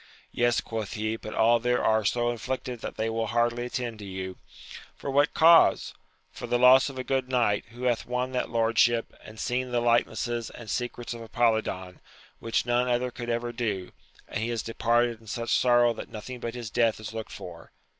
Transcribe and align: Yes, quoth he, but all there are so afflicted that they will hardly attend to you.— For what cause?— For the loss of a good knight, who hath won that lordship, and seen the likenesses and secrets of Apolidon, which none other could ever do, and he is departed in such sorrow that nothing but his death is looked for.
Yes, 0.31 0.61
quoth 0.61 0.93
he, 0.93 1.15
but 1.15 1.35
all 1.35 1.59
there 1.59 1.83
are 1.83 2.03
so 2.03 2.29
afflicted 2.29 2.79
that 2.81 2.95
they 2.95 3.07
will 3.07 3.27
hardly 3.27 3.67
attend 3.67 3.99
to 3.99 4.05
you.— 4.05 4.35
For 4.97 5.11
what 5.11 5.35
cause?— 5.35 5.93
For 6.33 6.47
the 6.47 6.57
loss 6.57 6.89
of 6.89 6.97
a 6.97 7.03
good 7.03 7.29
knight, 7.29 7.65
who 7.69 7.83
hath 7.83 8.07
won 8.07 8.31
that 8.31 8.49
lordship, 8.49 9.13
and 9.23 9.39
seen 9.39 9.69
the 9.69 9.79
likenesses 9.79 10.49
and 10.49 10.71
secrets 10.71 11.13
of 11.13 11.21
Apolidon, 11.21 11.99
which 12.39 12.65
none 12.65 12.87
other 12.87 13.11
could 13.11 13.29
ever 13.29 13.51
do, 13.51 13.91
and 14.27 14.39
he 14.43 14.49
is 14.49 14.63
departed 14.63 15.21
in 15.21 15.27
such 15.27 15.51
sorrow 15.55 15.93
that 15.93 16.09
nothing 16.09 16.39
but 16.39 16.55
his 16.55 16.71
death 16.71 16.99
is 16.99 17.13
looked 17.13 17.31
for. 17.31 17.71